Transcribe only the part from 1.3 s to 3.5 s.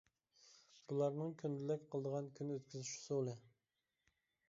كۈندىلىك قىلىدىغان كۈن ئۆتكۈزۈش ئۇسۇلى.